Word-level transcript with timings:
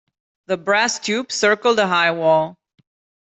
The 0.47 0.57
brass 0.57 0.97
tube 0.97 1.31
circled 1.31 1.77
the 1.77 1.85
high 1.85 2.09
wall. 2.09 2.57